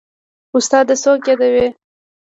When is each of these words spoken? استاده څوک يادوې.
استاده 0.57 0.95
څوک 1.03 1.21
يادوې. 1.27 1.67